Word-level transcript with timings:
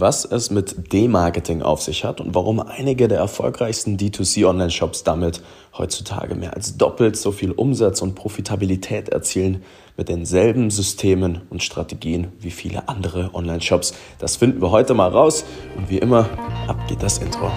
was 0.00 0.24
es 0.24 0.50
mit 0.50 0.92
D-Marketing 0.92 1.62
auf 1.62 1.80
sich 1.80 2.04
hat 2.04 2.20
und 2.20 2.34
warum 2.34 2.60
einige 2.60 3.06
der 3.06 3.18
erfolgreichsten 3.18 3.96
D2C-Online-Shops 3.96 5.04
damit 5.04 5.40
heutzutage 5.76 6.34
mehr 6.34 6.54
als 6.54 6.76
doppelt 6.76 7.16
so 7.16 7.30
viel 7.32 7.52
Umsatz 7.52 8.02
und 8.02 8.14
Profitabilität 8.14 9.08
erzielen 9.08 9.62
mit 9.96 10.08
denselben 10.08 10.70
Systemen 10.70 11.42
und 11.50 11.62
Strategien 11.62 12.28
wie 12.40 12.50
viele 12.50 12.88
andere 12.88 13.30
Online-Shops. 13.34 13.94
Das 14.18 14.36
finden 14.36 14.60
wir 14.60 14.70
heute 14.70 14.94
mal 14.94 15.10
raus 15.10 15.44
und 15.76 15.88
wie 15.88 15.98
immer, 15.98 16.28
ab 16.66 16.76
geht 16.88 17.02
das 17.02 17.18
Intro. 17.18 17.50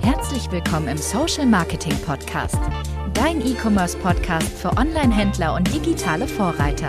Herzlich 0.00 0.50
willkommen 0.50 0.88
im 0.88 0.98
Social 0.98 1.46
Marketing 1.46 1.96
Podcast, 2.04 2.58
dein 3.14 3.40
E-Commerce 3.40 3.96
Podcast 3.96 4.48
für 4.48 4.76
Online-Händler 4.76 5.54
und 5.54 5.72
digitale 5.72 6.26
Vorreiter. 6.26 6.88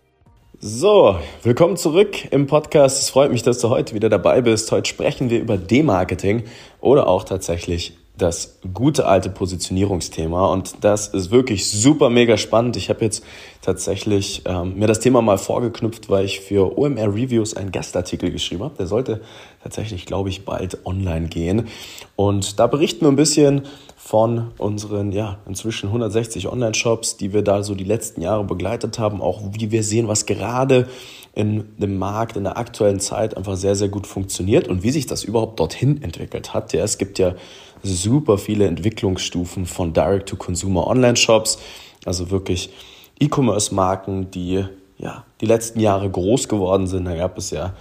So, 0.63 1.17
willkommen 1.41 1.75
zurück 1.75 2.31
im 2.31 2.45
Podcast. 2.45 3.01
Es 3.01 3.09
freut 3.09 3.31
mich, 3.31 3.41
dass 3.41 3.57
du 3.57 3.69
heute 3.69 3.95
wieder 3.95 4.09
dabei 4.09 4.41
bist. 4.41 4.71
Heute 4.71 4.87
sprechen 4.87 5.31
wir 5.31 5.39
über 5.39 5.57
Demarketing 5.57 6.43
oder 6.79 7.07
auch 7.07 7.23
tatsächlich 7.23 7.97
das 8.15 8.59
gute 8.71 9.07
alte 9.07 9.31
Positionierungsthema 9.31 10.45
und 10.53 10.83
das 10.83 11.07
ist 11.07 11.31
wirklich 11.31 11.67
super 11.71 12.11
mega 12.11 12.37
spannend. 12.37 12.77
Ich 12.77 12.89
habe 12.91 13.03
jetzt 13.03 13.23
tatsächlich 13.63 14.43
ähm, 14.45 14.77
mir 14.77 14.85
das 14.85 14.99
Thema 14.99 15.23
mal 15.23 15.39
vorgeknüpft, 15.39 16.09
weil 16.09 16.25
ich 16.25 16.41
für 16.41 16.77
OMR 16.77 17.07
Reviews 17.07 17.55
einen 17.55 17.71
Gastartikel 17.71 18.29
geschrieben 18.29 18.63
habe. 18.63 18.75
Der 18.77 18.85
sollte 18.85 19.21
tatsächlich, 19.63 20.05
glaube 20.05 20.29
ich, 20.29 20.45
bald 20.45 20.85
online 20.85 21.27
gehen 21.29 21.69
und 22.15 22.59
da 22.59 22.67
berichten 22.67 23.01
wir 23.01 23.09
ein 23.09 23.15
bisschen 23.15 23.63
von 24.03 24.51
unseren, 24.57 25.11
ja, 25.11 25.37
inzwischen 25.47 25.87
160 25.87 26.51
Online-Shops, 26.51 27.17
die 27.17 27.33
wir 27.33 27.43
da 27.43 27.61
so 27.61 27.75
die 27.75 27.83
letzten 27.83 28.21
Jahre 28.21 28.43
begleitet 28.43 28.97
haben, 28.97 29.21
auch 29.21 29.41
wie 29.53 29.71
wir 29.71 29.83
sehen, 29.83 30.07
was 30.07 30.25
gerade 30.25 30.89
in 31.33 31.77
dem 31.77 31.97
Markt 31.97 32.35
in 32.35 32.43
der 32.43 32.57
aktuellen 32.57 32.99
Zeit 32.99 33.37
einfach 33.37 33.55
sehr, 33.55 33.75
sehr 33.75 33.89
gut 33.89 34.07
funktioniert 34.07 34.67
und 34.67 34.83
wie 34.83 34.89
sich 34.89 35.05
das 35.05 35.23
überhaupt 35.23 35.59
dorthin 35.59 36.01
entwickelt 36.01 36.53
hat. 36.53 36.73
Ja, 36.73 36.83
es 36.83 36.97
gibt 36.97 37.19
ja 37.19 37.35
super 37.83 38.39
viele 38.39 38.65
Entwicklungsstufen 38.65 39.65
von 39.67 39.93
Direct-to-Consumer 39.93 40.87
Online-Shops, 40.87 41.59
also 42.03 42.31
wirklich 42.31 42.71
E-Commerce-Marken, 43.19 44.31
die 44.31 44.65
ja 44.97 45.23
die 45.39 45.45
letzten 45.45 45.79
Jahre 45.79 46.09
groß 46.09 46.49
geworden 46.49 46.87
sind. 46.87 47.05
Da 47.05 47.15
gab 47.15 47.37
es 47.37 47.51
ja 47.51 47.75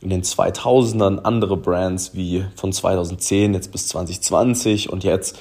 in 0.00 0.08
den 0.08 0.22
2000ern 0.22 1.18
andere 1.24 1.56
Brands 1.56 2.14
wie 2.14 2.44
von 2.54 2.72
2010 2.72 3.54
jetzt 3.54 3.72
bis 3.72 3.88
2020 3.88 4.90
und 4.90 5.02
jetzt 5.02 5.36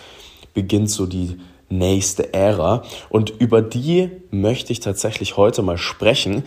beginnt 0.54 0.90
so 0.90 1.06
die 1.06 1.38
nächste 1.70 2.34
Ära. 2.34 2.84
Und 3.10 3.32
über 3.40 3.62
die 3.62 4.10
möchte 4.32 4.72
ich 4.72 4.80
tatsächlich 4.80 5.38
heute 5.38 5.62
mal 5.62 5.78
sprechen, 5.78 6.44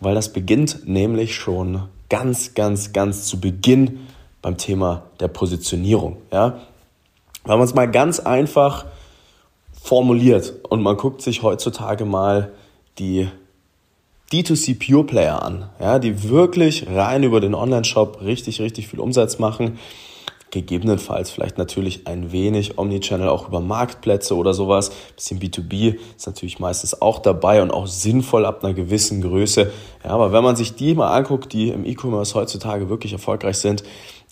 weil 0.00 0.14
das 0.14 0.32
beginnt 0.32 0.88
nämlich 0.88 1.34
schon 1.34 1.82
ganz, 2.08 2.54
ganz, 2.54 2.92
ganz 2.92 3.24
zu 3.24 3.40
Beginn 3.40 4.06
beim 4.42 4.56
Thema 4.56 5.04
der 5.20 5.28
Positionierung. 5.28 6.16
Ja? 6.32 6.60
Wenn 7.44 7.58
man 7.58 7.66
es 7.66 7.74
mal 7.74 7.90
ganz 7.90 8.20
einfach 8.20 8.86
formuliert 9.82 10.54
und 10.68 10.82
man 10.82 10.96
guckt 10.96 11.22
sich 11.22 11.42
heutzutage 11.42 12.04
mal 12.04 12.52
die 12.98 13.28
D2C 14.32 14.78
Pure 14.78 15.04
Player 15.04 15.42
an, 15.42 15.70
ja, 15.80 15.98
die 15.98 16.28
wirklich 16.28 16.86
rein 16.88 17.22
über 17.24 17.40
den 17.40 17.54
Online-Shop 17.54 18.20
richtig, 18.22 18.60
richtig 18.60 18.86
viel 18.86 19.00
Umsatz 19.00 19.38
machen, 19.38 19.78
gegebenenfalls 20.50 21.30
vielleicht 21.30 21.58
natürlich 21.58 22.06
ein 22.06 22.32
wenig 22.32 22.78
Omnichannel 22.78 23.28
auch 23.28 23.48
über 23.48 23.60
Marktplätze 23.60 24.36
oder 24.36 24.54
sowas. 24.54 24.90
Bisschen 25.14 25.40
B2B 25.40 25.96
ist 26.16 26.26
natürlich 26.26 26.58
meistens 26.58 27.00
auch 27.00 27.18
dabei 27.18 27.62
und 27.62 27.70
auch 27.70 27.86
sinnvoll 27.86 28.44
ab 28.44 28.64
einer 28.64 28.74
gewissen 28.74 29.22
Größe. 29.22 29.70
Ja, 30.04 30.10
aber 30.10 30.32
wenn 30.32 30.42
man 30.42 30.56
sich 30.56 30.74
die 30.74 30.94
mal 30.94 31.12
anguckt, 31.12 31.52
die 31.52 31.68
im 31.68 31.84
E-Commerce 31.84 32.34
heutzutage 32.34 32.88
wirklich 32.88 33.12
erfolgreich 33.12 33.58
sind, 33.58 33.82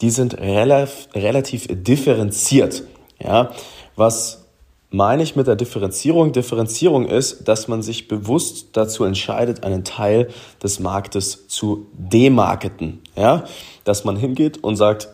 die 0.01 0.11
sind 0.11 0.39
relativ, 0.39 1.09
relativ 1.15 1.67
differenziert. 1.71 2.85
Ja, 3.21 3.51
was 3.97 4.45
meine 4.91 5.23
ich 5.23 5.37
mit 5.37 5.47
der 5.47 5.57
Differenzierung? 5.57 6.33
Differenzierung 6.33 7.07
ist, 7.07 7.47
dass 7.49 7.69
man 7.69 7.83
sich 7.83 8.09
bewusst 8.09 8.69
dazu 8.73 9.05
entscheidet, 9.05 9.65
einen 9.65 9.85
Teil 9.85 10.29
des 10.63 10.81
Marktes 10.81 11.49
zu 11.49 11.87
demarketen. 11.93 13.01
Ja, 13.17 13.45
dass 13.85 14.05
man 14.05 14.17
hingeht 14.17 14.63
und 14.63 14.77
sagt, 14.77 15.09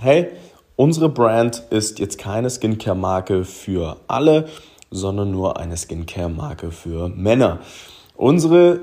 hey, 0.00 0.28
unsere 0.76 1.08
Brand 1.08 1.64
ist 1.70 1.98
jetzt 1.98 2.18
keine 2.18 2.50
Skincare-Marke 2.50 3.44
für 3.44 3.96
alle, 4.06 4.48
sondern 4.90 5.30
nur 5.30 5.58
eine 5.58 5.76
Skincare-Marke 5.76 6.70
für 6.70 7.08
Männer. 7.08 7.60
Unsere 8.16 8.80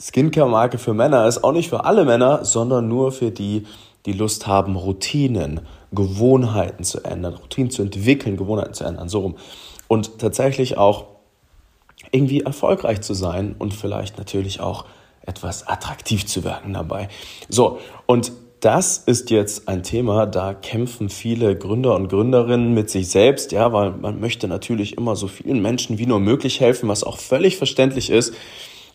Skincare-Marke 0.00 0.78
für 0.78 0.94
Männer 0.94 1.26
ist 1.26 1.42
auch 1.42 1.52
nicht 1.52 1.68
für 1.68 1.84
alle 1.84 2.04
Männer, 2.04 2.44
sondern 2.44 2.88
nur 2.88 3.12
für 3.12 3.30
die, 3.30 3.66
die 4.04 4.12
Lust 4.12 4.46
haben, 4.46 4.76
Routinen, 4.76 5.60
Gewohnheiten 5.92 6.84
zu 6.84 7.02
ändern, 7.02 7.34
Routinen 7.34 7.70
zu 7.70 7.82
entwickeln, 7.82 8.36
Gewohnheiten 8.36 8.74
zu 8.74 8.84
ändern, 8.84 9.08
so 9.08 9.20
rum. 9.20 9.36
Und 9.88 10.18
tatsächlich 10.18 10.76
auch 10.76 11.06
irgendwie 12.10 12.42
erfolgreich 12.42 13.00
zu 13.00 13.14
sein 13.14 13.54
und 13.58 13.72
vielleicht 13.72 14.18
natürlich 14.18 14.60
auch 14.60 14.84
etwas 15.22 15.66
attraktiv 15.66 16.26
zu 16.26 16.44
wirken 16.44 16.74
dabei. 16.74 17.08
So, 17.48 17.78
und 18.06 18.32
das 18.60 18.98
ist 18.98 19.30
jetzt 19.30 19.68
ein 19.68 19.82
Thema, 19.82 20.26
da 20.26 20.54
kämpfen 20.54 21.08
viele 21.08 21.56
Gründer 21.56 21.94
und 21.94 22.08
Gründerinnen 22.08 22.72
mit 22.72 22.90
sich 22.90 23.08
selbst, 23.08 23.52
ja, 23.52 23.72
weil 23.72 23.92
man 23.92 24.20
möchte 24.20 24.48
natürlich 24.48 24.96
immer 24.96 25.14
so 25.14 25.28
vielen 25.28 25.60
Menschen 25.60 25.98
wie 25.98 26.06
nur 26.06 26.20
möglich 26.20 26.60
helfen, 26.60 26.88
was 26.88 27.04
auch 27.04 27.18
völlig 27.18 27.58
verständlich 27.58 28.10
ist. 28.10 28.34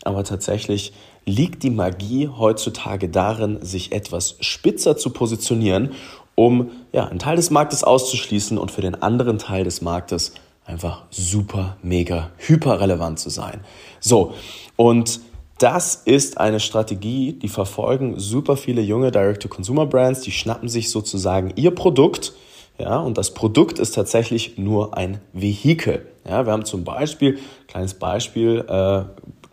Aber 0.03 0.23
tatsächlich 0.23 0.93
liegt 1.25 1.61
die 1.61 1.69
Magie 1.69 2.27
heutzutage 2.27 3.07
darin, 3.07 3.59
sich 3.61 3.91
etwas 3.91 4.37
spitzer 4.39 4.97
zu 4.97 5.11
positionieren, 5.11 5.91
um 6.33 6.71
ja, 6.91 7.05
einen 7.05 7.19
Teil 7.19 7.35
des 7.35 7.51
Marktes 7.51 7.83
auszuschließen 7.83 8.57
und 8.57 8.71
für 8.71 8.81
den 8.81 9.01
anderen 9.01 9.37
Teil 9.37 9.63
des 9.63 9.81
Marktes 9.81 10.33
einfach 10.65 11.03
super, 11.11 11.77
mega, 11.83 12.31
hyper 12.37 12.79
relevant 12.79 13.19
zu 13.19 13.29
sein. 13.29 13.61
So, 13.99 14.33
und 14.75 15.19
das 15.61 15.95
ist 15.95 16.39
eine 16.39 16.59
Strategie, 16.59 17.33
die 17.33 17.47
verfolgen 17.47 18.19
super 18.19 18.57
viele 18.57 18.81
junge 18.81 19.11
Direct-to-Consumer-Brands, 19.11 20.21
die 20.21 20.31
schnappen 20.31 20.69
sich 20.69 20.89
sozusagen 20.89 21.53
ihr 21.55 21.71
Produkt, 21.71 22.33
ja, 22.79 22.99
und 22.99 23.17
das 23.17 23.35
Produkt 23.35 23.77
ist 23.77 23.93
tatsächlich 23.93 24.57
nur 24.57 24.97
ein 24.97 25.21
Vehikel. 25.33 26.07
Ja, 26.27 26.45
wir 26.45 26.53
haben 26.53 26.65
zum 26.65 26.83
Beispiel, 26.83 27.37
kleines 27.67 27.93
Beispiel, 27.93 28.65
äh, 28.67 29.03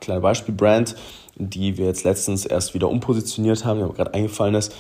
kleine 0.01 0.21
Beispielbrand, 0.23 0.97
die 1.37 1.77
wir 1.77 1.87
jetzt 1.87 2.05
letztens 2.05 2.47
erst 2.47 2.73
wieder 2.73 2.89
umpositioniert 2.89 3.67
haben, 3.67 3.79
die 3.79 3.85
mir 3.85 3.93
gerade 3.93 4.15
eingefallen 4.15 4.55
ist, 4.55 4.75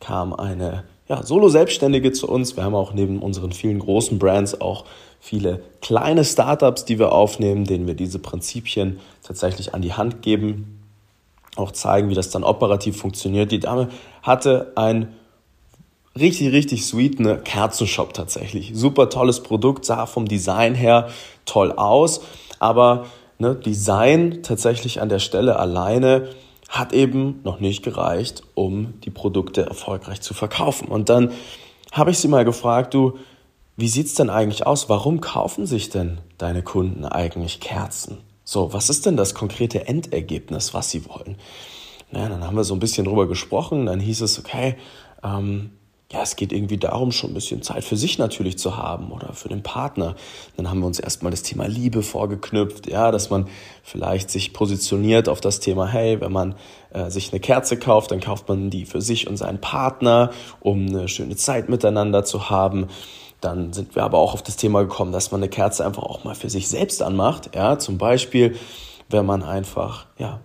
kam 0.00 0.32
eine 0.32 0.82
ja, 1.08 1.22
Solo-Selbstständige 1.22 2.12
zu 2.12 2.28
uns. 2.28 2.56
Wir 2.56 2.64
haben 2.64 2.74
auch 2.74 2.92
neben 2.92 3.20
unseren 3.20 3.52
vielen 3.52 3.78
großen 3.78 4.18
Brands 4.18 4.60
auch 4.60 4.84
viele 5.20 5.62
kleine 5.80 6.24
Startups, 6.24 6.84
die 6.84 6.98
wir 6.98 7.12
aufnehmen, 7.12 7.64
denen 7.64 7.86
wir 7.86 7.94
diese 7.94 8.18
Prinzipien 8.18 9.00
tatsächlich 9.22 9.74
an 9.74 9.82
die 9.82 9.94
Hand 9.94 10.22
geben, 10.22 10.80
auch 11.56 11.72
zeigen, 11.72 12.10
wie 12.10 12.14
das 12.14 12.30
dann 12.30 12.44
operativ 12.44 12.96
funktioniert. 12.96 13.52
Die 13.52 13.60
Dame 13.60 13.88
hatte 14.22 14.72
ein 14.76 15.14
richtig, 16.18 16.52
richtig 16.52 16.86
sweet 16.86 17.18
eine 17.18 17.38
Kerzenshop 17.38 18.14
tatsächlich. 18.14 18.72
Super 18.74 19.08
tolles 19.08 19.42
Produkt, 19.42 19.84
sah 19.84 20.06
vom 20.06 20.26
Design 20.26 20.74
her 20.74 21.08
toll 21.44 21.72
aus, 21.72 22.22
aber 22.58 23.06
ne, 23.38 23.54
Design 23.54 24.42
tatsächlich 24.42 25.00
an 25.00 25.08
der 25.08 25.18
Stelle 25.18 25.58
alleine 25.58 26.28
hat 26.74 26.92
eben 26.92 27.40
noch 27.44 27.60
nicht 27.60 27.84
gereicht, 27.84 28.42
um 28.54 29.00
die 29.02 29.10
Produkte 29.10 29.64
erfolgreich 29.64 30.20
zu 30.20 30.34
verkaufen. 30.34 30.88
Und 30.88 31.08
dann 31.08 31.30
habe 31.92 32.10
ich 32.10 32.18
sie 32.18 32.26
mal 32.26 32.44
gefragt, 32.44 32.94
du, 32.94 33.16
wie 33.76 33.86
sieht's 33.86 34.14
denn 34.14 34.28
eigentlich 34.28 34.66
aus? 34.66 34.88
Warum 34.88 35.20
kaufen 35.20 35.66
sich 35.66 35.88
denn 35.88 36.18
deine 36.36 36.62
Kunden 36.62 37.04
eigentlich 37.04 37.60
Kerzen? 37.60 38.18
So, 38.42 38.72
was 38.72 38.90
ist 38.90 39.06
denn 39.06 39.16
das 39.16 39.34
konkrete 39.34 39.86
Endergebnis, 39.86 40.74
was 40.74 40.90
sie 40.90 41.06
wollen? 41.06 41.36
Na, 42.10 42.28
dann 42.28 42.44
haben 42.44 42.56
wir 42.56 42.64
so 42.64 42.74
ein 42.74 42.80
bisschen 42.80 43.04
drüber 43.04 43.28
gesprochen. 43.28 43.86
Dann 43.86 44.00
hieß 44.00 44.22
es, 44.22 44.40
okay, 44.40 44.74
ähm, 45.22 45.70
ja, 46.12 46.22
es 46.22 46.36
geht 46.36 46.52
irgendwie 46.52 46.76
darum, 46.76 47.12
schon 47.12 47.30
ein 47.30 47.34
bisschen 47.34 47.62
Zeit 47.62 47.82
für 47.82 47.96
sich 47.96 48.18
natürlich 48.18 48.58
zu 48.58 48.76
haben 48.76 49.10
oder 49.10 49.32
für 49.32 49.48
den 49.48 49.62
Partner. 49.62 50.14
Dann 50.56 50.68
haben 50.68 50.80
wir 50.80 50.86
uns 50.86 51.00
erstmal 51.00 51.30
das 51.30 51.42
Thema 51.42 51.66
Liebe 51.66 52.02
vorgeknüpft, 52.02 52.86
ja, 52.88 53.10
dass 53.10 53.30
man 53.30 53.48
vielleicht 53.82 54.30
sich 54.30 54.52
positioniert 54.52 55.28
auf 55.28 55.40
das 55.40 55.60
Thema, 55.60 55.88
hey, 55.88 56.20
wenn 56.20 56.30
man 56.30 56.54
äh, 56.92 57.10
sich 57.10 57.32
eine 57.32 57.40
Kerze 57.40 57.78
kauft, 57.78 58.10
dann 58.10 58.20
kauft 58.20 58.48
man 58.48 58.70
die 58.70 58.84
für 58.84 59.00
sich 59.00 59.26
und 59.26 59.38
seinen 59.38 59.60
Partner, 59.60 60.30
um 60.60 60.86
eine 60.86 61.08
schöne 61.08 61.36
Zeit 61.36 61.68
miteinander 61.68 62.24
zu 62.24 62.50
haben. 62.50 62.88
Dann 63.40 63.72
sind 63.72 63.94
wir 63.94 64.04
aber 64.04 64.18
auch 64.18 64.34
auf 64.34 64.42
das 64.42 64.56
Thema 64.56 64.82
gekommen, 64.82 65.10
dass 65.10 65.32
man 65.32 65.40
eine 65.40 65.50
Kerze 65.50 65.84
einfach 65.84 66.04
auch 66.04 66.22
mal 66.22 66.34
für 66.34 66.50
sich 66.50 66.68
selbst 66.68 67.02
anmacht, 67.02 67.54
ja, 67.54 67.78
zum 67.78 67.98
Beispiel, 67.98 68.56
wenn 69.08 69.26
man 69.26 69.42
einfach, 69.42 70.06
ja, 70.18 70.40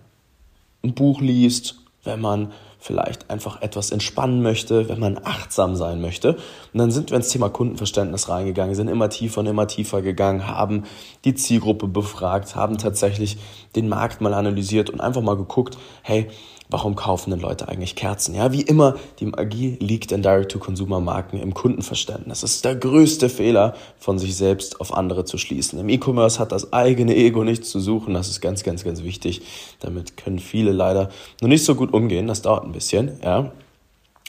ein 0.82 0.94
Buch 0.94 1.20
liest, 1.20 1.76
wenn 2.02 2.20
man 2.20 2.52
vielleicht 2.80 3.30
einfach 3.30 3.60
etwas 3.60 3.90
entspannen 3.90 4.42
möchte, 4.42 4.88
wenn 4.88 4.98
man 4.98 5.20
achtsam 5.22 5.76
sein 5.76 6.00
möchte. 6.00 6.34
Und 6.72 6.78
dann 6.78 6.90
sind 6.90 7.10
wir 7.10 7.18
ins 7.18 7.28
Thema 7.28 7.50
Kundenverständnis 7.50 8.28
reingegangen, 8.28 8.74
sind 8.74 8.88
immer 8.88 9.10
tiefer 9.10 9.40
und 9.40 9.46
immer 9.46 9.66
tiefer 9.66 10.02
gegangen, 10.02 10.48
haben 10.48 10.84
die 11.24 11.34
Zielgruppe 11.34 11.86
befragt, 11.86 12.56
haben 12.56 12.78
tatsächlich 12.78 13.36
den 13.76 13.88
Markt 13.88 14.20
mal 14.20 14.34
analysiert 14.34 14.90
und 14.90 15.00
einfach 15.00 15.22
mal 15.22 15.36
geguckt, 15.36 15.76
hey, 16.02 16.28
warum 16.70 16.94
kaufen 16.96 17.30
denn 17.30 17.40
Leute 17.40 17.68
eigentlich 17.68 17.96
Kerzen? 17.96 18.34
Ja, 18.34 18.52
wie 18.52 18.62
immer, 18.62 18.96
die 19.18 19.26
Magie 19.26 19.76
liegt 19.80 20.12
in 20.12 20.22
Direct-to-Consumer-Marken 20.22 21.40
im 21.40 21.54
Kundenverständnis. 21.54 22.40
Das 22.40 22.54
ist 22.54 22.64
der 22.64 22.76
größte 22.76 23.28
Fehler, 23.28 23.74
von 23.98 24.18
sich 24.18 24.36
selbst 24.36 24.80
auf 24.80 24.94
andere 24.94 25.24
zu 25.24 25.38
schließen. 25.38 25.78
Im 25.78 25.88
E-Commerce 25.88 26.38
hat 26.38 26.52
das 26.52 26.72
eigene 26.72 27.16
Ego 27.16 27.44
nichts 27.44 27.70
zu 27.70 27.80
suchen. 27.80 28.14
Das 28.14 28.28
ist 28.28 28.40
ganz, 28.40 28.62
ganz, 28.62 28.84
ganz 28.84 29.02
wichtig. 29.02 29.42
Damit 29.80 30.16
können 30.16 30.38
viele 30.38 30.72
leider 30.72 31.10
noch 31.40 31.48
nicht 31.48 31.64
so 31.64 31.74
gut 31.74 31.92
umgehen. 31.92 32.26
Das 32.26 32.42
dauert 32.42 32.64
ein 32.64 32.72
bisschen, 32.72 33.18
ja. 33.22 33.52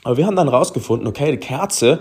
Aber 0.04 0.18
wir 0.18 0.26
haben 0.26 0.36
dann 0.36 0.48
rausgefunden, 0.48 1.08
okay, 1.08 1.32
die 1.32 1.38
Kerze, 1.38 2.00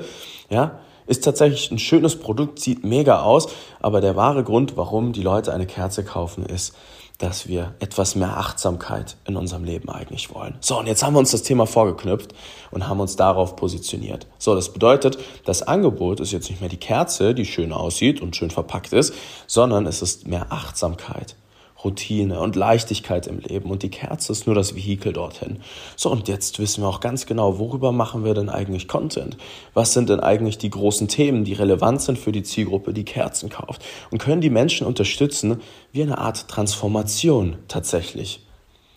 ja, 0.49 0.81
ist 1.07 1.25
tatsächlich 1.25 1.71
ein 1.71 1.79
schönes 1.79 2.17
Produkt, 2.17 2.61
sieht 2.61 2.85
mega 2.85 3.23
aus, 3.23 3.49
aber 3.81 4.01
der 4.01 4.17
wahre 4.17 4.45
Grund, 4.45 4.77
warum 4.77 5.13
die 5.13 5.23
Leute 5.23 5.53
eine 5.53 5.67
Kerze 5.67 6.05
kaufen, 6.05 6.47
ist, 6.47 6.75
dass 7.21 7.47
wir 7.47 7.75
etwas 7.81 8.17
mehr 8.17 8.39
Achtsamkeit 8.39 9.17
in 9.27 9.37
unserem 9.37 9.63
Leben 9.63 9.91
eigentlich 9.91 10.35
wollen. 10.35 10.57
So, 10.61 10.79
und 10.79 10.87
jetzt 10.87 11.03
haben 11.03 11.13
wir 11.13 11.19
uns 11.19 11.31
das 11.31 11.43
Thema 11.43 11.67
vorgeknüpft 11.67 12.35
und 12.71 12.89
haben 12.89 12.99
uns 12.99 13.15
darauf 13.15 13.57
positioniert. 13.57 14.27
So, 14.39 14.55
das 14.55 14.73
bedeutet, 14.73 15.19
das 15.45 15.63
Angebot 15.63 16.19
ist 16.21 16.33
jetzt 16.33 16.49
nicht 16.49 16.61
mehr 16.61 16.71
die 16.71 16.79
Kerze, 16.79 17.35
die 17.35 17.45
schön 17.45 17.73
aussieht 17.73 18.23
und 18.23 18.37
schön 18.37 18.51
verpackt 18.51 18.95
ist, 18.95 19.15
sondern 19.47 19.87
es 19.87 20.01
ist 20.01 20.27
mehr 20.27 20.47
Achtsamkeit. 20.51 21.37
Routine 21.85 22.41
und 22.41 22.57
Leichtigkeit 22.57 23.27
im 23.27 23.39
Leben 23.39 23.71
und 23.71 23.83
die 23.83 23.91
Kerze 23.91 24.33
ist 24.33 24.47
nur 24.47 24.55
das 24.55 24.75
Vehikel 24.75 25.13
dorthin. 25.13 25.61
So, 25.97 26.11
und 26.11 26.29
jetzt 26.29 26.59
wissen 26.59 26.83
wir 26.83 26.89
auch 26.89 27.01
ganz 27.01 27.27
genau, 27.27 27.59
worüber 27.59 27.93
machen 27.93 28.25
wir 28.25 28.35
denn 28.35 28.49
eigentlich 28.49 28.89
Content? 28.89 29.37
Was 29.75 29.93
sind 29.93 30.09
denn 30.09 30.21
eigentlich 30.21 30.59
die 30.59 30.71
großen 30.71 31.09
Themen, 31.09 31.45
die 31.45 31.55
relevant 31.55 32.03
sind 32.03 32.19
für 32.19 32.33
die 32.33 32.43
Zielgruppe, 32.43 32.93
die 32.93 33.05
Kerzen 33.05 33.49
kauft? 33.49 33.85
Und 34.11 34.19
können 34.19 34.41
die 34.41 34.51
Menschen 34.51 34.87
unterstützen, 34.87 35.61
wie 35.93 36.03
eine 36.03 36.19
Art 36.19 36.49
Transformation 36.49 37.57
tatsächlich 37.69 38.45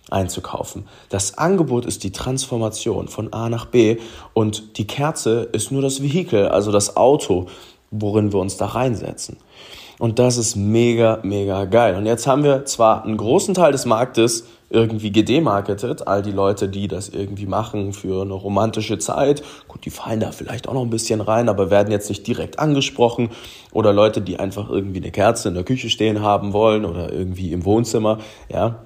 einzukaufen. 0.09 0.85
Das 1.09 1.37
Angebot 1.37 1.85
ist 1.85 2.03
die 2.03 2.11
Transformation 2.11 3.07
von 3.07 3.33
A 3.33 3.49
nach 3.49 3.65
B 3.65 3.97
und 4.33 4.77
die 4.77 4.85
Kerze 4.85 5.49
ist 5.51 5.71
nur 5.71 5.81
das 5.81 6.01
Vehikel, 6.01 6.49
also 6.49 6.71
das 6.71 6.97
Auto, 6.97 7.47
worin 7.91 8.33
wir 8.33 8.39
uns 8.39 8.57
da 8.57 8.65
reinsetzen. 8.67 9.37
Und 9.99 10.19
das 10.19 10.37
ist 10.37 10.55
mega, 10.55 11.19
mega 11.23 11.65
geil. 11.65 11.95
Und 11.95 12.05
jetzt 12.05 12.27
haben 12.27 12.43
wir 12.43 12.65
zwar 12.65 13.03
einen 13.03 13.17
großen 13.17 13.53
Teil 13.53 13.71
des 13.71 13.85
Marktes 13.85 14.45
irgendwie 14.73 15.11
gedemarketet, 15.11 16.07
all 16.07 16.23
die 16.23 16.31
Leute, 16.31 16.67
die 16.67 16.87
das 16.87 17.09
irgendwie 17.09 17.45
machen 17.45 17.93
für 17.93 18.23
eine 18.23 18.33
romantische 18.33 18.97
Zeit. 18.97 19.43
Gut, 19.67 19.85
die 19.85 19.91
fallen 19.91 20.19
da 20.19 20.31
vielleicht 20.31 20.67
auch 20.67 20.73
noch 20.73 20.81
ein 20.81 20.89
bisschen 20.89 21.21
rein, 21.21 21.47
aber 21.47 21.69
werden 21.69 21.91
jetzt 21.91 22.09
nicht 22.09 22.25
direkt 22.25 22.57
angesprochen. 22.57 23.29
Oder 23.71 23.93
Leute, 23.93 24.19
die 24.19 24.39
einfach 24.39 24.69
irgendwie 24.69 24.99
eine 24.99 25.11
Kerze 25.11 25.49
in 25.49 25.53
der 25.53 25.63
Küche 25.63 25.89
stehen 25.89 26.21
haben 26.21 26.53
wollen 26.53 26.85
oder 26.85 27.13
irgendwie 27.13 27.51
im 27.51 27.65
Wohnzimmer, 27.65 28.17
ja. 28.49 28.83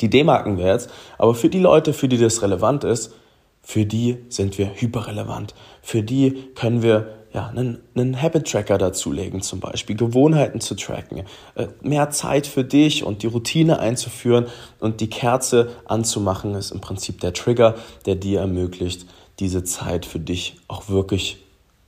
Die 0.00 0.10
demarken 0.10 0.58
wir 0.58 0.66
jetzt. 0.66 0.90
Aber 1.18 1.34
für 1.34 1.48
die 1.48 1.58
Leute, 1.58 1.92
für 1.92 2.06
die 2.06 2.18
das 2.18 2.42
relevant 2.42 2.84
ist, 2.84 3.14
für 3.62 3.86
die 3.86 4.18
sind 4.28 4.58
wir 4.58 4.70
hyperrelevant. 4.74 5.54
Für 5.82 6.02
die 6.02 6.44
können 6.54 6.82
wir 6.82 7.15
ja, 7.32 7.48
einen, 7.48 7.78
einen 7.94 8.20
Habit-Tracker 8.20 8.78
dazulegen, 8.78 9.42
zum 9.42 9.60
Beispiel, 9.60 9.96
Gewohnheiten 9.96 10.60
zu 10.60 10.74
tracken, 10.74 11.24
äh, 11.54 11.66
mehr 11.82 12.10
Zeit 12.10 12.46
für 12.46 12.64
dich 12.64 13.04
und 13.04 13.22
die 13.22 13.26
Routine 13.26 13.78
einzuführen 13.78 14.46
und 14.80 15.00
die 15.00 15.10
Kerze 15.10 15.70
anzumachen, 15.84 16.54
ist 16.54 16.70
im 16.70 16.80
Prinzip 16.80 17.20
der 17.20 17.32
Trigger, 17.32 17.74
der 18.06 18.14
dir 18.14 18.40
ermöglicht, 18.40 19.06
diese 19.38 19.64
Zeit 19.64 20.06
für 20.06 20.20
dich 20.20 20.56
auch 20.68 20.88
wirklich 20.88 21.38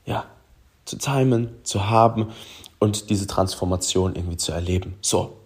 ja, 0.04 0.24
zu 0.84 0.98
timen, 0.98 1.50
zu 1.62 1.88
haben 1.88 2.28
und 2.78 3.10
diese 3.10 3.26
Transformation 3.26 4.16
irgendwie 4.16 4.36
zu 4.36 4.52
erleben. 4.52 4.94
So. 5.00 5.36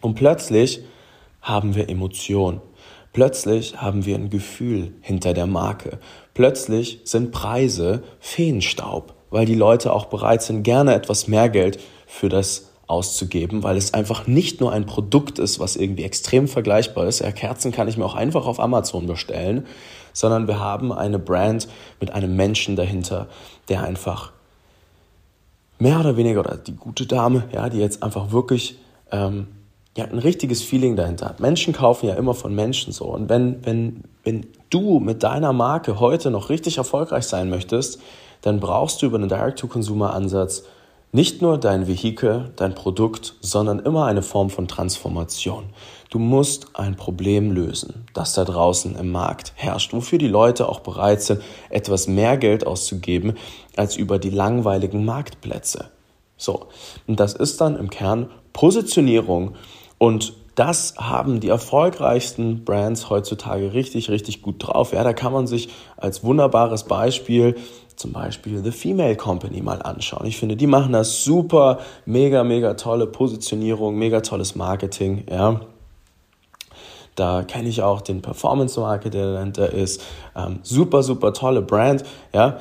Und 0.00 0.14
plötzlich 0.14 0.80
haben 1.40 1.74
wir 1.74 1.88
Emotionen. 1.88 2.60
Plötzlich 3.16 3.80
haben 3.80 4.04
wir 4.04 4.14
ein 4.14 4.28
Gefühl 4.28 4.92
hinter 5.00 5.32
der 5.32 5.46
Marke. 5.46 6.00
Plötzlich 6.34 7.00
sind 7.04 7.32
Preise 7.32 8.02
Feenstaub, 8.20 9.14
weil 9.30 9.46
die 9.46 9.54
Leute 9.54 9.94
auch 9.94 10.04
bereit 10.04 10.42
sind, 10.42 10.64
gerne 10.64 10.94
etwas 10.94 11.26
mehr 11.26 11.48
Geld 11.48 11.80
für 12.06 12.28
das 12.28 12.72
auszugeben, 12.86 13.62
weil 13.62 13.78
es 13.78 13.94
einfach 13.94 14.26
nicht 14.26 14.60
nur 14.60 14.70
ein 14.70 14.84
Produkt 14.84 15.38
ist, 15.38 15.58
was 15.58 15.76
irgendwie 15.76 16.04
extrem 16.04 16.46
vergleichbar 16.46 17.06
ist. 17.06 17.20
Ja, 17.20 17.32
Kerzen 17.32 17.72
kann 17.72 17.88
ich 17.88 17.96
mir 17.96 18.04
auch 18.04 18.16
einfach 18.16 18.44
auf 18.44 18.60
Amazon 18.60 19.06
bestellen, 19.06 19.66
sondern 20.12 20.46
wir 20.46 20.60
haben 20.60 20.92
eine 20.92 21.18
Brand 21.18 21.68
mit 22.00 22.12
einem 22.12 22.36
Menschen 22.36 22.76
dahinter, 22.76 23.28
der 23.70 23.82
einfach 23.82 24.32
mehr 25.78 26.00
oder 26.00 26.18
weniger, 26.18 26.40
oder 26.40 26.58
die 26.58 26.76
gute 26.76 27.06
Dame, 27.06 27.44
ja, 27.50 27.70
die 27.70 27.78
jetzt 27.78 28.02
einfach 28.02 28.30
wirklich 28.30 28.76
ähm, 29.10 29.46
ja, 29.96 30.04
ein 30.04 30.18
richtiges 30.18 30.62
Feeling 30.62 30.94
dahinter. 30.94 31.34
Menschen 31.38 31.72
kaufen 31.72 32.06
ja 32.06 32.14
immer 32.14 32.34
von 32.34 32.54
Menschen 32.54 32.92
so. 32.92 33.06
Und 33.06 33.28
wenn, 33.28 33.64
wenn, 33.64 34.04
wenn 34.24 34.46
du 34.68 35.00
mit 35.00 35.22
deiner 35.22 35.52
Marke 35.52 35.98
heute 36.00 36.30
noch 36.30 36.50
richtig 36.50 36.78
erfolgreich 36.78 37.24
sein 37.24 37.48
möchtest, 37.48 38.00
dann 38.42 38.60
brauchst 38.60 39.00
du 39.00 39.06
über 39.06 39.16
einen 39.16 39.28
Direct-to-Consumer-Ansatz 39.28 40.64
nicht 41.12 41.40
nur 41.40 41.56
dein 41.56 41.86
Vehikel, 41.86 42.52
dein 42.56 42.74
Produkt, 42.74 43.36
sondern 43.40 43.78
immer 43.78 44.04
eine 44.04 44.20
Form 44.20 44.50
von 44.50 44.68
Transformation. 44.68 45.64
Du 46.10 46.18
musst 46.18 46.68
ein 46.74 46.96
Problem 46.96 47.52
lösen, 47.52 48.04
das 48.12 48.34
da 48.34 48.44
draußen 48.44 48.96
im 48.96 49.12
Markt 49.12 49.52
herrscht, 49.56 49.94
wofür 49.94 50.18
die 50.18 50.28
Leute 50.28 50.68
auch 50.68 50.80
bereit 50.80 51.22
sind, 51.22 51.42
etwas 51.70 52.06
mehr 52.06 52.36
Geld 52.36 52.66
auszugeben 52.66 53.34
als 53.76 53.96
über 53.96 54.18
die 54.18 54.30
langweiligen 54.30 55.06
Marktplätze. 55.06 55.90
So, 56.36 56.66
und 57.06 57.18
das 57.18 57.32
ist 57.32 57.62
dann 57.62 57.76
im 57.76 57.88
Kern 57.88 58.30
Positionierung 58.52 59.54
und 59.98 60.34
das 60.54 60.94
haben 60.96 61.40
die 61.40 61.48
erfolgreichsten 61.48 62.64
Brands 62.64 63.10
heutzutage 63.10 63.74
richtig, 63.74 64.08
richtig 64.08 64.40
gut 64.40 64.56
drauf. 64.58 64.92
Ja, 64.92 65.04
da 65.04 65.12
kann 65.12 65.32
man 65.32 65.46
sich 65.46 65.68
als 65.98 66.24
wunderbares 66.24 66.84
Beispiel 66.84 67.56
zum 67.94 68.12
Beispiel 68.12 68.62
The 68.62 68.72
Female 68.72 69.16
Company 69.16 69.62
mal 69.62 69.82
anschauen. 69.82 70.26
Ich 70.26 70.38
finde, 70.38 70.56
die 70.56 70.66
machen 70.66 70.92
das 70.92 71.24
super, 71.24 71.78
mega, 72.04 72.44
mega 72.44 72.74
tolle 72.74 73.06
Positionierung, 73.06 73.96
mega 73.96 74.20
tolles 74.20 74.54
Marketing, 74.54 75.24
ja. 75.30 75.60
Da 77.14 77.42
kenne 77.44 77.68
ich 77.68 77.82
auch 77.82 78.02
den 78.02 78.20
Performance 78.20 78.78
Market, 78.78 79.14
der 79.14 79.32
dahinter 79.32 79.72
ist. 79.72 80.02
Ähm, 80.36 80.60
super, 80.62 81.02
super 81.02 81.32
tolle 81.32 81.62
Brand, 81.62 82.04
ja. 82.34 82.58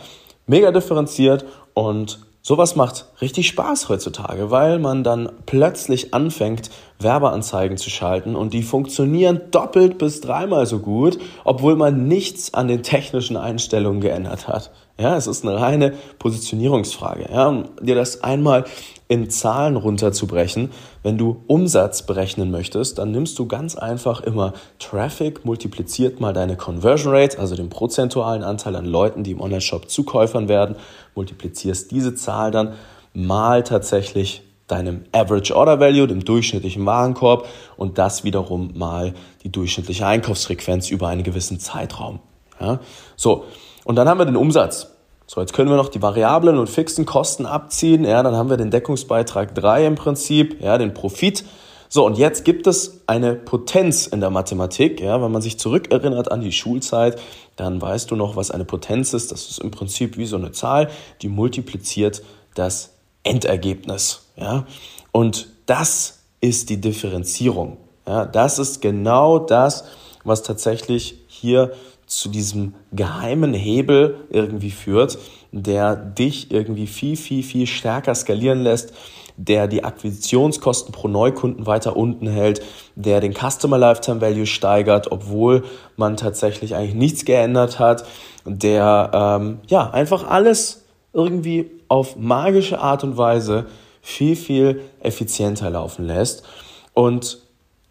Mega 0.48 0.72
differenziert 0.72 1.46
und 1.74 2.20
Sowas 2.48 2.75
macht 2.75 3.08
richtig 3.22 3.48
Spaß 3.48 3.90
heutzutage, 3.90 4.52
weil 4.52 4.78
man 4.78 5.04
dann 5.04 5.32
plötzlich 5.48 6.14
anfängt, 6.14 6.70
Werbeanzeigen 7.00 7.75
zu 7.75 7.90
schalten 7.90 8.36
und 8.36 8.54
die 8.54 8.62
funktionieren 8.62 9.42
doppelt 9.50 9.98
bis 9.98 10.22
dreimal 10.22 10.68
so 10.68 10.78
gut, 10.78 11.18
obwohl 11.44 11.75
man 11.75 12.08
nichts 12.08 12.54
an 12.54 12.68
den 12.68 12.84
technischen 12.84 13.36
Einstellungen 13.36 14.00
geändert 14.00 14.48
hat. 14.48 14.70
Ja, 15.00 15.18
es 15.18 15.25
ist 15.25 15.44
eine 15.44 15.60
reine 15.60 15.96
Positionierungsfrage. 16.20 17.30
Ja, 17.34 17.48
um 17.48 17.64
dir 17.82 17.96
das 17.96 18.24
einmal 18.24 18.66
in 19.08 19.30
Zahlen 19.30 19.76
runterzubrechen, 19.76 20.72
wenn 21.04 21.18
du 21.18 21.44
Umsatz 21.48 22.04
berechnen 22.04 22.50
möchtest, 22.50 22.98
dann 22.98 23.12
nimmst 23.12 23.38
du 23.38 23.46
ganz 23.46 23.76
einfach 23.76 24.22
immer 24.22 24.54
Traffic 24.80 25.46
multipliziert 25.46 26.20
mal 26.20 26.34
deine 26.34 26.58
Conversion 26.58 27.14
Rate, 27.14 27.38
also 27.38 27.56
den 27.56 27.70
prozentualen 27.70 28.44
Anteil 28.44 28.76
an 28.76 28.86
Leuten, 28.86 29.24
die 29.24 29.32
im 29.32 29.42
Online-Shop 29.42 29.90
Zukäufern 29.90 30.50
werden, 30.50 30.76
multiplizierst 31.14 31.92
diese 31.92 32.16
Zahl 32.16 32.50
dann 32.50 32.74
mal 33.14 33.64
tatsächlich 33.64 34.42
deinem 34.68 35.06
Average 35.12 35.56
Order 35.56 35.80
Value, 35.80 36.08
dem 36.08 36.26
durchschnittlichen 36.26 36.86
Warenkorb 36.86 37.48
und 37.78 38.00
das 38.00 38.24
wiederum 38.24 38.72
mal 38.76 39.14
die 39.44 39.52
durchschnittliche 39.52 40.08
Einkaufsfrequenz 40.08 40.90
über 40.90 41.08
einen 41.08 41.24
gewissen 41.24 41.60
Zeitraum. 41.60 42.20
Ja? 42.60 42.80
So, 43.16 43.46
und 43.84 43.96
dann 43.96 44.10
haben 44.10 44.18
wir 44.18 44.26
den 44.26 44.36
Umsatz. 44.36 44.95
So, 45.27 45.41
jetzt 45.41 45.53
können 45.53 45.70
wir 45.70 45.77
noch 45.77 45.89
die 45.89 46.01
variablen 46.01 46.58
und 46.58 46.70
fixen 46.70 47.05
Kosten 47.05 47.46
abziehen. 47.46 48.05
Ja, 48.05 48.22
dann 48.22 48.36
haben 48.36 48.50
wir 48.50 48.58
den 48.58 48.70
Deckungsbeitrag 48.70 49.55
3 49.55 49.88
im 49.88 49.96
Prinzip, 49.96 50.62
ja, 50.62 50.77
den 50.77 50.94
Profit. 50.94 51.44
So, 51.89 52.05
und 52.05 52.17
jetzt 52.17 52.46
gibt 52.46 52.67
es 52.67 53.01
eine 53.08 53.36
Potenz 53.36 54.05
in 54.05 54.20
der 54.20 54.29
Mathematik. 54.29 55.01
Ja, 55.01 55.22
wenn 55.22 55.32
man 55.32 55.41
sich 55.41 55.58
zurückerinnert 55.58 56.32
an 56.32 56.41
die 56.41 56.51
Schulzeit, 56.51 57.20
dann 57.55 57.82
weißt 57.82 58.12
du 58.12 58.15
noch, 58.15 58.36
was 58.36 58.51
eine 58.51 58.65
Potenz 58.65 59.13
ist. 59.13 59.32
Das 59.32 59.50
ist 59.50 59.60
im 59.60 59.72
Prinzip 59.72 60.17
wie 60.17 60.25
so 60.25 60.36
eine 60.36 60.51
Zahl, 60.51 60.89
die 61.22 61.29
multipliziert 61.29 62.22
das 62.53 62.91
Endergebnis. 63.24 64.27
Ja, 64.36 64.65
und 65.12 65.48
das 65.65 66.20
ist 66.41 66.70
die 66.70 66.82
Differenzierung. 66.82 67.77
Ja, 68.08 68.25
das 68.25 68.60
ist 68.60 68.82
genau 68.82 69.39
das, 69.39 69.86
was 70.24 70.44
tatsächlich 70.44 71.20
hier 71.27 71.72
zu 72.17 72.29
diesem 72.29 72.75
geheimen 72.91 73.53
Hebel 73.53 74.25
irgendwie 74.29 74.72
führt, 74.72 75.17
der 75.51 75.95
dich 75.95 76.51
irgendwie 76.51 76.88
viel, 76.88 77.17
viel, 77.17 77.43
viel 77.43 77.67
stärker 77.67 78.15
skalieren 78.15 78.62
lässt, 78.62 78.93
der 79.38 79.67
die 79.67 79.84
Akquisitionskosten 79.84 80.93
pro 80.93 81.07
Neukunden 81.07 81.65
weiter 81.65 81.98
unten 81.98 82.27
hält, 82.27 82.62
der 82.95 83.19
den 83.19 83.34
Customer 83.34 83.77
Lifetime 83.77 84.22
Value 84.22 84.45
steigert, 84.45 85.12
obwohl 85.12 85.63
man 85.98 86.15
tatsächlich 86.15 86.75
eigentlich 86.75 86.95
nichts 86.95 87.25
geändert 87.25 87.79
hat, 87.79 88.05
der 88.45 89.12
ähm, 89.13 89.60
ja 89.67 89.89
einfach 89.89 90.27
alles 90.27 90.86
irgendwie 91.12 91.72
auf 91.88 92.15
magische 92.15 92.79
Art 92.79 93.03
und 93.03 93.17
Weise 93.17 93.65
viel, 94.01 94.36
viel 94.36 94.81
effizienter 95.01 95.69
laufen 95.69 96.05
lässt. 96.05 96.43
Und 96.93 97.45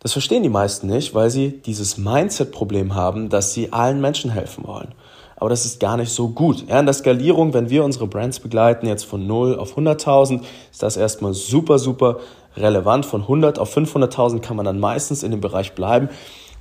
das 0.05 0.13
verstehen 0.13 0.43
die 0.43 0.51
meisten 0.51 0.87
nicht, 0.87 1.15
weil 1.15 1.31
sie 1.31 1.63
dieses 1.63 1.97
Mindset-Problem 1.97 2.95
haben, 2.95 3.31
dass 3.31 3.55
sie 3.55 3.73
allen 3.73 4.03
Menschen 4.03 4.31
helfen 4.31 4.67
wollen. 4.67 4.95
Aber 5.37 5.49
das 5.49 5.65
ist 5.65 5.81
gar 5.81 5.97
nicht 5.97 6.13
so 6.13 6.29
gut. 6.29 6.69
Ja, 6.69 6.79
in 6.79 6.85
der 6.85 6.93
Skalierung, 6.93 7.55
wenn 7.55 7.71
wir 7.71 7.83
unsere 7.85 8.07
Brands 8.07 8.39
begleiten, 8.39 8.87
jetzt 8.87 9.05
von 9.07 9.27
0 9.27 9.59
auf 9.59 9.79
100.000, 9.79 10.43
ist 10.71 10.83
das 10.83 10.99
erstmal 10.99 11.33
super, 11.33 11.79
super 11.79 12.19
relevant. 12.55 13.07
Von 13.07 13.23
100 13.23 13.59
auf 13.59 13.75
500.000 13.75 14.41
kann 14.41 14.57
man 14.57 14.67
dann 14.67 14.79
meistens 14.79 15.23
in 15.23 15.31
dem 15.31 15.41
Bereich 15.41 15.73
bleiben. 15.73 16.11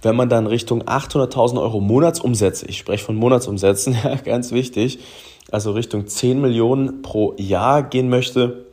Wenn 0.01 0.15
man 0.15 0.29
dann 0.29 0.47
Richtung 0.47 0.83
800.000 0.83 1.61
Euro 1.61 1.81
Monatsumsätze, 1.81 2.65
ich 2.67 2.77
spreche 2.77 3.03
von 3.03 3.17
Monatsumsätzen, 3.17 3.97
ja, 4.05 4.15
ganz 4.15 4.53
wichtig, 4.53 4.99
also 5.51 5.73
Richtung 5.73 6.07
10 6.07 6.39
Millionen 6.39 7.01
pro 7.01 7.33
Jahr 7.35 7.83
gehen 7.83 8.07
möchte, 8.07 8.67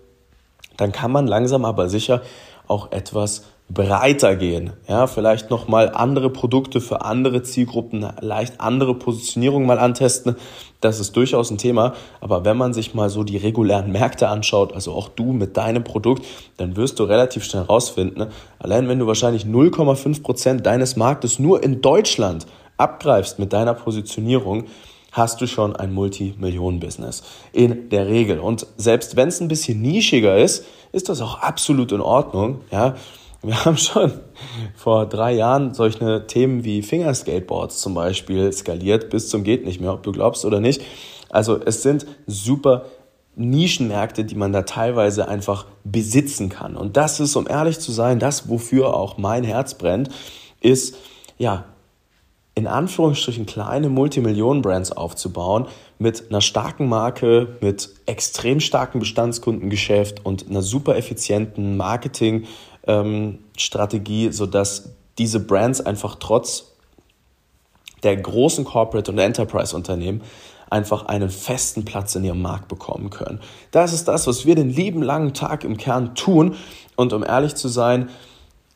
dann 0.76 0.92
kann 0.92 1.10
man 1.10 1.26
langsam 1.26 1.64
aber 1.64 1.88
sicher 1.88 2.22
auch 2.68 2.92
etwas 2.92 3.42
breiter 3.72 4.34
gehen. 4.34 4.72
Ja, 4.88 5.06
vielleicht 5.06 5.50
nochmal 5.50 5.90
andere 5.94 6.30
Produkte 6.30 6.80
für 6.80 7.02
andere 7.02 7.42
Zielgruppen, 7.42 8.06
leicht 8.20 8.60
andere 8.60 8.94
Positionierung 8.94 9.64
mal 9.64 9.78
antesten. 9.78 10.36
Das 10.80 10.98
ist 10.98 11.14
durchaus 11.14 11.50
ein 11.50 11.58
Thema. 11.58 11.94
Aber 12.20 12.44
wenn 12.44 12.56
man 12.56 12.72
sich 12.72 12.94
mal 12.94 13.10
so 13.10 13.22
die 13.22 13.36
regulären 13.36 13.92
Märkte 13.92 14.28
anschaut, 14.28 14.74
also 14.74 14.92
auch 14.92 15.08
du 15.08 15.32
mit 15.32 15.56
deinem 15.56 15.84
Produkt, 15.84 16.26
dann 16.56 16.76
wirst 16.76 16.98
du 16.98 17.04
relativ 17.04 17.44
schnell 17.44 17.62
rausfinden, 17.62 18.26
allein 18.58 18.88
wenn 18.88 18.98
du 18.98 19.06
wahrscheinlich 19.06 19.44
0,5 19.44 20.22
Prozent 20.22 20.66
deines 20.66 20.96
Marktes 20.96 21.38
nur 21.38 21.62
in 21.62 21.80
Deutschland 21.80 22.46
abgreifst 22.76 23.38
mit 23.38 23.52
deiner 23.52 23.74
Positionierung, 23.74 24.64
hast 25.12 25.40
du 25.40 25.46
schon 25.46 25.76
ein 25.76 25.92
Multimillionen-Business. 25.92 27.22
In 27.52 27.88
der 27.90 28.06
Regel. 28.06 28.38
Und 28.40 28.66
selbst 28.76 29.16
wenn 29.16 29.28
es 29.28 29.40
ein 29.40 29.48
bisschen 29.48 29.80
nischiger 29.82 30.38
ist, 30.38 30.64
ist 30.92 31.08
das 31.08 31.20
auch 31.20 31.40
absolut 31.40 31.92
in 31.92 32.00
Ordnung. 32.00 32.60
Ja, 32.70 32.94
wir 33.42 33.64
haben 33.64 33.76
schon 33.76 34.12
vor 34.74 35.06
drei 35.06 35.32
Jahren 35.32 35.74
solche 35.74 36.26
Themen 36.26 36.64
wie 36.64 36.82
Fingerskateboards 36.82 37.80
zum 37.80 37.94
Beispiel 37.94 38.52
skaliert 38.52 39.10
bis 39.10 39.28
zum 39.28 39.44
geht 39.44 39.64
nicht 39.64 39.80
mehr, 39.80 39.92
ob 39.92 40.02
du 40.02 40.12
glaubst 40.12 40.44
oder 40.44 40.60
nicht. 40.60 40.82
Also 41.30 41.58
es 41.64 41.82
sind 41.82 42.06
super 42.26 42.86
Nischenmärkte, 43.36 44.24
die 44.24 44.34
man 44.34 44.52
da 44.52 44.62
teilweise 44.62 45.28
einfach 45.28 45.66
besitzen 45.84 46.48
kann. 46.48 46.76
Und 46.76 46.96
das 46.96 47.20
ist, 47.20 47.36
um 47.36 47.46
ehrlich 47.48 47.78
zu 47.78 47.92
sein, 47.92 48.18
das, 48.18 48.48
wofür 48.48 48.94
auch 48.94 49.16
mein 49.16 49.44
Herz 49.44 49.74
brennt, 49.74 50.10
ist, 50.60 50.96
ja, 51.38 51.64
in 52.54 52.66
Anführungsstrichen 52.66 53.46
kleine 53.46 53.88
Multimillionen-Brands 53.88 54.92
aufzubauen 54.92 55.68
mit 55.98 56.28
einer 56.28 56.40
starken 56.40 56.88
Marke, 56.88 57.56
mit 57.60 57.90
extrem 58.06 58.60
starkem 58.60 59.00
Bestandskundengeschäft 59.00 60.26
und 60.26 60.50
einer 60.50 60.60
super 60.60 60.96
effizienten 60.96 61.76
Marketing- 61.76 62.46
ähm, 62.86 63.38
Strategie, 63.56 64.32
sodass 64.32 64.90
diese 65.18 65.40
Brands 65.40 65.80
einfach 65.80 66.16
trotz 66.16 66.72
der 68.02 68.16
großen 68.16 68.64
Corporate- 68.64 69.10
und 69.10 69.18
Enterprise-Unternehmen 69.18 70.22
einfach 70.70 71.06
einen 71.06 71.30
festen 71.30 71.84
Platz 71.84 72.14
in 72.14 72.24
ihrem 72.24 72.40
Markt 72.40 72.68
bekommen 72.68 73.10
können. 73.10 73.40
Das 73.72 73.92
ist 73.92 74.06
das, 74.06 74.26
was 74.26 74.46
wir 74.46 74.54
den 74.54 74.70
lieben 74.70 75.02
langen 75.02 75.34
Tag 75.34 75.64
im 75.64 75.76
Kern 75.76 76.14
tun. 76.14 76.54
Und 76.96 77.12
um 77.12 77.24
ehrlich 77.24 77.56
zu 77.56 77.68
sein, 77.68 78.08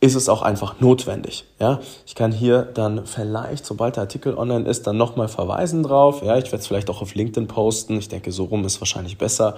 ist 0.00 0.16
es 0.16 0.28
auch 0.28 0.42
einfach 0.42 0.80
notwendig. 0.80 1.44
Ja, 1.58 1.80
ich 2.04 2.14
kann 2.14 2.32
hier 2.32 2.62
dann 2.62 3.06
vielleicht, 3.06 3.64
sobald 3.64 3.96
der 3.96 4.02
Artikel 4.02 4.36
online 4.36 4.68
ist, 4.68 4.86
dann 4.86 4.98
nochmal 4.98 5.28
verweisen 5.28 5.82
drauf. 5.82 6.22
Ja, 6.22 6.36
ich 6.36 6.46
werde 6.46 6.58
es 6.58 6.66
vielleicht 6.66 6.90
auch 6.90 7.00
auf 7.00 7.14
LinkedIn 7.14 7.48
posten. 7.48 7.96
Ich 7.96 8.08
denke, 8.08 8.32
so 8.32 8.44
rum 8.44 8.64
ist 8.64 8.80
wahrscheinlich 8.80 9.16
besser. 9.16 9.56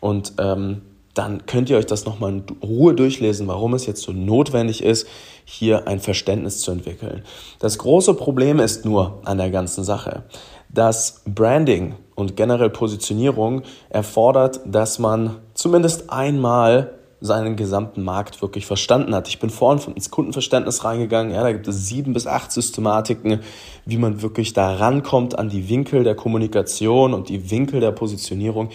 Und 0.00 0.34
ähm, 0.38 0.82
dann 1.14 1.46
könnt 1.46 1.70
ihr 1.70 1.76
euch 1.76 1.86
das 1.86 2.04
nochmal 2.04 2.32
in 2.32 2.44
Ruhe 2.62 2.94
durchlesen, 2.94 3.46
warum 3.46 3.74
es 3.74 3.86
jetzt 3.86 4.02
so 4.02 4.12
notwendig 4.12 4.82
ist, 4.82 5.06
hier 5.44 5.86
ein 5.86 6.00
Verständnis 6.00 6.60
zu 6.60 6.72
entwickeln. 6.72 7.22
Das 7.60 7.78
große 7.78 8.14
Problem 8.14 8.58
ist 8.58 8.84
nur 8.84 9.20
an 9.24 9.38
der 9.38 9.50
ganzen 9.50 9.84
Sache, 9.84 10.24
dass 10.68 11.22
Branding 11.24 11.94
und 12.14 12.36
generell 12.36 12.70
Positionierung 12.70 13.62
erfordert, 13.90 14.60
dass 14.66 14.98
man 14.98 15.36
zumindest 15.54 16.10
einmal 16.10 16.98
seinen 17.20 17.56
gesamten 17.56 18.02
Markt 18.02 18.42
wirklich 18.42 18.66
verstanden 18.66 19.14
hat. 19.14 19.28
Ich 19.28 19.38
bin 19.38 19.48
vorhin 19.48 19.94
ins 19.94 20.10
Kundenverständnis 20.10 20.84
reingegangen. 20.84 21.32
Ja, 21.32 21.42
da 21.42 21.52
gibt 21.52 21.66
es 21.66 21.86
sieben 21.86 22.12
bis 22.12 22.26
acht 22.26 22.52
Systematiken, 22.52 23.40
wie 23.86 23.96
man 23.96 24.20
wirklich 24.20 24.52
da 24.52 24.74
rankommt 24.74 25.38
an 25.38 25.48
die 25.48 25.70
Winkel 25.70 26.04
der 26.04 26.16
Kommunikation 26.16 27.14
und 27.14 27.30
die 27.30 27.50
Winkel 27.50 27.80
der 27.80 27.92
Positionierung. 27.92 28.68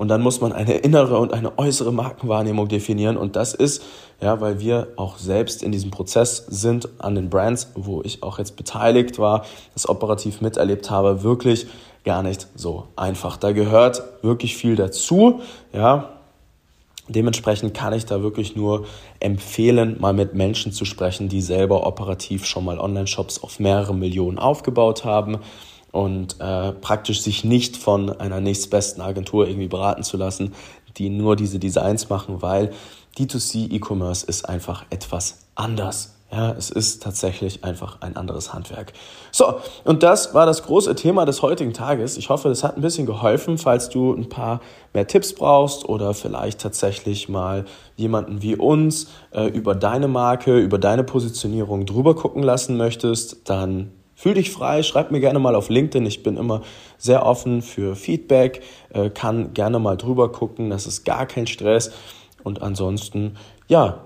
Und 0.00 0.08
dann 0.08 0.22
muss 0.22 0.40
man 0.40 0.54
eine 0.54 0.78
innere 0.78 1.18
und 1.18 1.34
eine 1.34 1.58
äußere 1.58 1.92
Markenwahrnehmung 1.92 2.68
definieren. 2.68 3.18
Und 3.18 3.36
das 3.36 3.52
ist, 3.52 3.82
ja, 4.22 4.40
weil 4.40 4.58
wir 4.58 4.94
auch 4.96 5.18
selbst 5.18 5.62
in 5.62 5.72
diesem 5.72 5.90
Prozess 5.90 6.46
sind 6.48 6.88
an 7.00 7.14
den 7.14 7.28
Brands, 7.28 7.68
wo 7.74 8.00
ich 8.00 8.22
auch 8.22 8.38
jetzt 8.38 8.56
beteiligt 8.56 9.18
war, 9.18 9.44
das 9.74 9.86
operativ 9.86 10.40
miterlebt 10.40 10.90
habe, 10.90 11.22
wirklich 11.22 11.66
gar 12.02 12.22
nicht 12.22 12.46
so 12.54 12.84
einfach. 12.96 13.36
Da 13.36 13.52
gehört 13.52 14.02
wirklich 14.22 14.56
viel 14.56 14.74
dazu, 14.74 15.42
ja. 15.74 16.08
Dementsprechend 17.08 17.74
kann 17.74 17.92
ich 17.92 18.06
da 18.06 18.22
wirklich 18.22 18.56
nur 18.56 18.86
empfehlen, 19.18 19.96
mal 20.00 20.14
mit 20.14 20.32
Menschen 20.32 20.72
zu 20.72 20.86
sprechen, 20.86 21.28
die 21.28 21.42
selber 21.42 21.86
operativ 21.86 22.46
schon 22.46 22.64
mal 22.64 22.78
Online-Shops 22.78 23.42
auf 23.42 23.60
mehrere 23.60 23.94
Millionen 23.94 24.38
aufgebaut 24.38 25.04
haben 25.04 25.40
und 25.92 26.40
äh, 26.40 26.72
praktisch 26.72 27.22
sich 27.22 27.44
nicht 27.44 27.76
von 27.76 28.10
einer 28.20 28.40
nächstbesten 28.40 29.02
Agentur 29.02 29.46
irgendwie 29.46 29.68
beraten 29.68 30.02
zu 30.02 30.16
lassen, 30.16 30.52
die 30.96 31.08
nur 31.08 31.36
diese 31.36 31.58
Designs 31.58 32.08
machen, 32.08 32.42
weil 32.42 32.72
D2C 33.18 33.72
E-Commerce 33.72 34.26
ist 34.26 34.48
einfach 34.48 34.84
etwas 34.90 35.46
anders. 35.54 36.14
Ja, 36.32 36.52
es 36.52 36.70
ist 36.70 37.02
tatsächlich 37.02 37.64
einfach 37.64 38.02
ein 38.02 38.14
anderes 38.16 38.54
Handwerk. 38.54 38.92
So, 39.32 39.54
und 39.84 40.04
das 40.04 40.32
war 40.32 40.46
das 40.46 40.62
große 40.62 40.94
Thema 40.94 41.24
des 41.26 41.42
heutigen 41.42 41.72
Tages. 41.72 42.16
Ich 42.16 42.28
hoffe, 42.28 42.48
das 42.48 42.62
hat 42.62 42.76
ein 42.76 42.82
bisschen 42.82 43.04
geholfen, 43.04 43.58
falls 43.58 43.88
du 43.88 44.14
ein 44.14 44.28
paar 44.28 44.60
mehr 44.94 45.08
Tipps 45.08 45.34
brauchst 45.34 45.88
oder 45.88 46.14
vielleicht 46.14 46.60
tatsächlich 46.60 47.28
mal 47.28 47.64
jemanden 47.96 48.42
wie 48.42 48.54
uns 48.54 49.08
äh, 49.32 49.46
über 49.46 49.74
deine 49.74 50.06
Marke, 50.06 50.56
über 50.56 50.78
deine 50.78 51.02
Positionierung 51.02 51.84
drüber 51.84 52.14
gucken 52.14 52.44
lassen 52.44 52.76
möchtest, 52.76 53.50
dann 53.50 53.90
Fühl 54.20 54.34
dich 54.34 54.50
frei, 54.50 54.82
schreib 54.82 55.10
mir 55.12 55.20
gerne 55.20 55.38
mal 55.38 55.54
auf 55.54 55.70
LinkedIn. 55.70 56.04
Ich 56.04 56.22
bin 56.22 56.36
immer 56.36 56.60
sehr 56.98 57.24
offen 57.24 57.62
für 57.62 57.96
Feedback, 57.96 58.62
äh, 58.92 59.08
kann 59.08 59.54
gerne 59.54 59.78
mal 59.78 59.96
drüber 59.96 60.30
gucken. 60.30 60.68
Das 60.68 60.86
ist 60.86 61.04
gar 61.06 61.24
kein 61.24 61.46
Stress. 61.46 61.90
Und 62.44 62.60
ansonsten, 62.60 63.36
ja, 63.66 64.00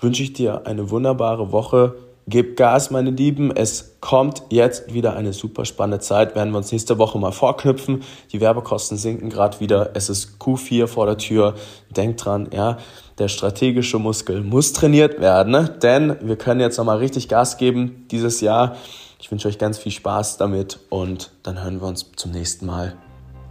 wünsche 0.00 0.22
ich 0.22 0.34
dir 0.34 0.66
eine 0.66 0.90
wunderbare 0.90 1.50
Woche. 1.50 1.94
Gib 2.26 2.58
Gas, 2.58 2.90
meine 2.90 3.08
Lieben. 3.08 3.56
Es 3.56 3.96
kommt 4.02 4.42
jetzt 4.50 4.92
wieder 4.92 5.16
eine 5.16 5.32
super 5.32 5.64
spannende 5.64 6.00
Zeit. 6.00 6.34
Werden 6.34 6.52
wir 6.52 6.58
uns 6.58 6.70
nächste 6.70 6.98
Woche 6.98 7.18
mal 7.18 7.32
vorknüpfen. 7.32 8.02
Die 8.32 8.42
Werbekosten 8.42 8.98
sinken 8.98 9.30
gerade 9.30 9.60
wieder. 9.60 9.92
Es 9.94 10.10
ist 10.10 10.42
Q4 10.42 10.88
vor 10.88 11.06
der 11.06 11.16
Tür. 11.16 11.54
Denkt 11.88 12.22
dran, 12.22 12.50
ja, 12.52 12.76
der 13.16 13.28
strategische 13.28 13.98
Muskel 13.98 14.42
muss 14.42 14.74
trainiert 14.74 15.20
werden, 15.20 15.52
ne? 15.52 15.70
denn 15.82 16.16
wir 16.20 16.36
können 16.36 16.60
jetzt 16.60 16.76
nochmal 16.76 16.98
richtig 16.98 17.28
Gas 17.28 17.56
geben 17.56 18.06
dieses 18.10 18.42
Jahr. 18.42 18.76
Ich 19.24 19.30
wünsche 19.30 19.48
euch 19.48 19.56
ganz 19.56 19.78
viel 19.78 19.90
Spaß 19.90 20.36
damit 20.36 20.80
und 20.90 21.30
dann 21.44 21.62
hören 21.64 21.80
wir 21.80 21.88
uns 21.88 22.04
zum 22.14 22.30
nächsten 22.30 22.66
Mal. 22.66 22.94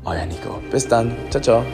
Euer 0.06 0.28
Nico. 0.28 0.60
Bis 0.70 0.88
dann. 0.88 1.18
Ciao, 1.32 1.42
ciao. 1.42 1.66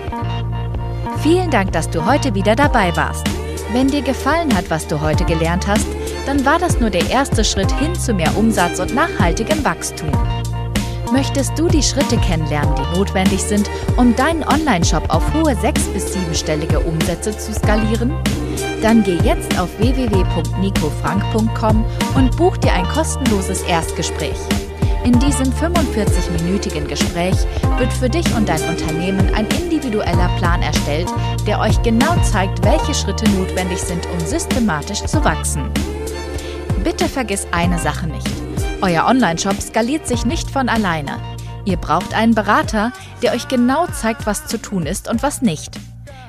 Vielen 1.22 1.52
Dank, 1.52 1.74
dass 1.74 1.90
du 1.90 2.06
heute 2.06 2.34
wieder 2.34 2.56
dabei 2.56 2.96
warst. 2.96 3.28
Wenn 3.74 3.90
dir 3.90 4.02
gefallen 4.02 4.56
hat, 4.56 4.70
was 4.70 4.88
du 4.88 5.02
heute 5.02 5.26
gelernt 5.26 5.68
hast, 5.68 5.86
dann 6.26 6.46
war 6.46 6.60
das 6.60 6.80
nur 6.80 6.90
der 6.90 7.10
erste 7.10 7.44
Schritt 7.44 7.74
hin 7.74 7.94
zu 7.94 8.14
mehr 8.14 8.38
Umsatz 8.38 8.80
und 8.80 8.96
nachhaltigem 8.96 9.66
Wachstum. 9.66 10.12
Möchtest 11.12 11.60
du 11.60 11.68
die 11.68 11.84
Schritte 11.84 12.16
kennenlernen, 12.20 12.76
die 12.76 12.98
notwendig 12.98 13.44
sind, 13.44 13.70
um 13.98 14.16
deinen 14.16 14.46
Online-Shop 14.46 15.10
auf 15.10 15.34
hohe 15.34 15.58
sechs- 15.58 15.90
bis 15.90 16.14
siebenstellige 16.14 16.80
Umsätze 16.80 17.38
zu 17.38 17.54
skalieren? 17.54 18.14
Dann 18.82 19.04
geh 19.04 19.18
jetzt 19.24 19.60
auf 19.60 19.70
www.nicofrank.com 19.80 21.86
und 22.16 22.38
buch 22.38 22.58
dir 22.58 22.74
ein 22.74 22.88
kostenloses 22.88 23.62
Erstgespräch. 23.64 24.38
In 25.04 25.18
diesem 25.18 25.52
45-minütigen 25.54 26.86
Gespräch 26.86 27.36
wird 27.78 27.92
für 27.94 28.10
dich 28.10 28.26
und 28.36 28.50
dein 28.50 28.62
Unternehmen 28.64 29.34
ein 29.34 29.48
individueller 29.48 30.30
Plan 30.38 30.62
erstellt, 30.62 31.08
der 31.48 31.60
euch 31.60 31.82
genau 31.84 32.16
zeigt, 32.22 32.64
welche 32.64 32.94
Schritte 32.94 33.30
notwendig 33.32 33.80
sind, 33.80 34.06
um 34.08 34.20
systematisch 34.20 35.02
zu 35.04 35.24
wachsen. 35.24 35.72
Bitte 36.84 37.08
vergiss 37.08 37.48
eine 37.52 37.80
Sache 37.80 38.08
nicht. 38.08 38.30
Euer 38.82 39.06
Online-Shop 39.06 39.62
skaliert 39.62 40.08
sich 40.08 40.26
nicht 40.26 40.52
von 40.52 40.70
alleine. 40.70 41.18
Ihr 41.66 41.78
braucht 41.78 42.14
einen 42.14 42.36
Berater, 42.36 42.92
der 43.22 43.34
euch 43.34 43.48
genau 43.48 43.88
zeigt, 43.88 44.26
was 44.26 44.48
zu 44.48 44.62
tun 44.62 44.86
ist 44.86 45.10
und 45.10 45.24
was 45.24 45.42
nicht. 45.42 45.80